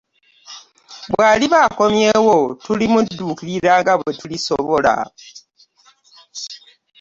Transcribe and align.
Bw'aliba 1.11 1.57
akomyewo 1.67 2.37
tulimudduukirira 2.63 3.71
nga 3.79 3.93
bwe 3.99 4.11
tulisobola. 4.19 4.95